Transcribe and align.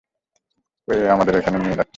ওই 0.87 0.99
আমাদের 1.09 1.33
ওখানে 1.35 1.57
নিয়ে 1.57 1.75
যাচ্ছে। 1.75 1.89